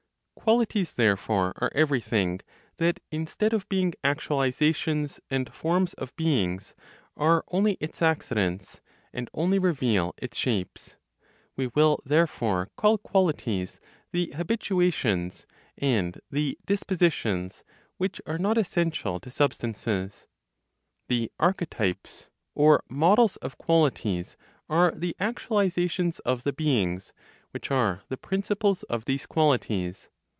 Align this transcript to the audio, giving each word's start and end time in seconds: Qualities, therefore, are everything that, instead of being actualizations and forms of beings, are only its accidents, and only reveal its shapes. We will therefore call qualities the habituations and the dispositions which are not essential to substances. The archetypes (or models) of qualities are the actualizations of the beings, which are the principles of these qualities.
Qualities, 0.43 0.95
therefore, 0.95 1.53
are 1.57 1.71
everything 1.75 2.39
that, 2.77 2.99
instead 3.11 3.53
of 3.53 3.69
being 3.69 3.93
actualizations 4.03 5.19
and 5.29 5.53
forms 5.53 5.93
of 5.93 6.15
beings, 6.15 6.73
are 7.15 7.43
only 7.49 7.73
its 7.79 8.01
accidents, 8.01 8.81
and 9.13 9.29
only 9.35 9.59
reveal 9.59 10.15
its 10.17 10.35
shapes. 10.35 10.95
We 11.55 11.67
will 11.67 12.01
therefore 12.05 12.71
call 12.75 12.97
qualities 12.97 13.79
the 14.11 14.33
habituations 14.35 15.45
and 15.77 16.19
the 16.31 16.57
dispositions 16.65 17.63
which 17.97 18.19
are 18.25 18.39
not 18.39 18.57
essential 18.57 19.19
to 19.19 19.29
substances. 19.29 20.25
The 21.07 21.31
archetypes 21.39 22.31
(or 22.55 22.83
models) 22.89 23.35
of 23.37 23.59
qualities 23.59 24.37
are 24.67 24.91
the 24.91 25.15
actualizations 25.19 26.19
of 26.25 26.43
the 26.43 26.51
beings, 26.53 27.13
which 27.51 27.69
are 27.69 28.01
the 28.09 28.17
principles 28.17 28.81
of 28.83 29.05
these 29.05 29.27
qualities. 29.27 30.09